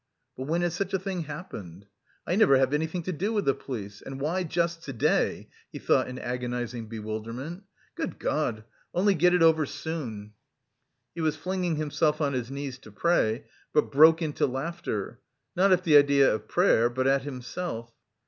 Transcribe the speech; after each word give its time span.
"But 0.35 0.47
when 0.47 0.63
has 0.63 0.73
such 0.73 0.95
a 0.95 0.97
thing 0.97 1.25
happened? 1.25 1.85
I 2.25 2.35
never 2.35 2.57
have 2.57 2.73
anything 2.73 3.03
to 3.03 3.11
do 3.11 3.33
with 3.33 3.45
the 3.45 3.53
police! 3.53 4.01
And 4.01 4.19
why 4.19 4.41
just 4.43 4.81
to 4.85 4.93
day?" 4.93 5.49
he 5.71 5.77
thought 5.77 6.07
in 6.07 6.17
agonising 6.17 6.87
bewilderment. 6.89 7.65
"Good 7.93 8.17
God, 8.17 8.63
only 8.95 9.13
get 9.13 9.35
it 9.35 9.43
over 9.43 9.67
soon!" 9.67 10.33
He 11.13 11.21
was 11.21 11.35
flinging 11.35 11.75
himself 11.75 12.19
on 12.19 12.33
his 12.33 12.49
knees 12.49 12.79
to 12.79 12.91
pray, 12.91 13.45
but 13.75 13.91
broke 13.91 14.23
into 14.23 14.47
laughter 14.47 15.19
not 15.55 15.71
at 15.71 15.83
the 15.83 15.95
idea 15.95 16.33
of 16.33 16.47
prayer, 16.47 16.89
but 16.89 17.05
at 17.05 17.21
himself. 17.21 17.93